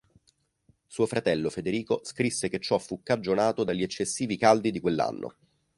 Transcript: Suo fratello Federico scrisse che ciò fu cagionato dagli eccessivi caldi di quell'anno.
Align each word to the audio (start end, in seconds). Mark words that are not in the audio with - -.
Suo 0.87 1.05
fratello 1.05 1.51
Federico 1.51 1.99
scrisse 2.03 2.49
che 2.49 2.57
ciò 2.57 2.79
fu 2.79 3.03
cagionato 3.03 3.63
dagli 3.63 3.83
eccessivi 3.83 4.35
caldi 4.35 4.71
di 4.71 4.79
quell'anno. 4.79 5.35